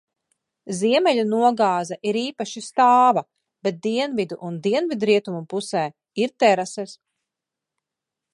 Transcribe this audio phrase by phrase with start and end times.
[0.77, 3.23] Ziemeļu nogāze ir īpaši stāva,
[3.67, 5.85] bet dienvidu un dienvidrietumu pusē
[6.25, 6.99] ir terases.